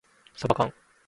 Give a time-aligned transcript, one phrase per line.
[0.33, 0.73] さばかん